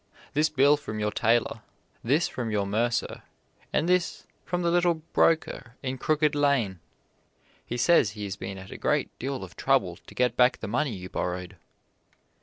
[0.33, 1.61] This bill from your tailor;
[2.03, 3.21] this from your mercer;
[3.71, 6.79] and this from the little broker in Crooked Lane.
[7.63, 10.67] He says he has been at a great deal of trouble to get back the
[10.67, 11.55] money you borrowed.